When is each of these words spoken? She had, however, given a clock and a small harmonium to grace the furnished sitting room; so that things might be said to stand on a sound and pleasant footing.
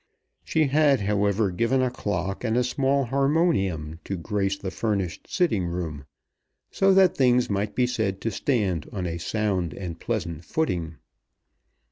She 0.43 0.63
had, 0.65 1.01
however, 1.01 1.51
given 1.51 1.83
a 1.83 1.91
clock 1.91 2.43
and 2.43 2.57
a 2.57 2.63
small 2.63 3.05
harmonium 3.05 3.99
to 4.05 4.17
grace 4.17 4.57
the 4.57 4.71
furnished 4.71 5.27
sitting 5.31 5.67
room; 5.67 6.05
so 6.71 6.91
that 6.95 7.15
things 7.15 7.51
might 7.51 7.75
be 7.75 7.85
said 7.85 8.19
to 8.21 8.31
stand 8.31 8.89
on 8.91 9.05
a 9.05 9.19
sound 9.19 9.75
and 9.75 9.99
pleasant 9.99 10.43
footing. 10.43 10.95